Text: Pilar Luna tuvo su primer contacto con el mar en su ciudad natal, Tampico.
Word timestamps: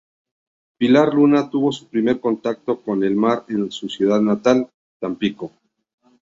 Pilar 0.79 1.13
Luna 1.13 1.47
tuvo 1.51 1.71
su 1.71 1.87
primer 1.87 2.19
contacto 2.19 2.81
con 2.81 3.03
el 3.03 3.15
mar 3.15 3.45
en 3.49 3.69
su 3.71 3.87
ciudad 3.87 4.19
natal, 4.19 4.67
Tampico. 4.99 5.51